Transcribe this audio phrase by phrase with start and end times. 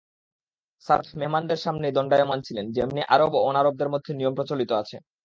[0.85, 4.97] সারাহ্ মেহমানদের সামনেই দণ্ডায়মান ছিলেন— যেমনি আরব ও অনারবদের মধ্যে নিয়ম প্রচলিত আছে।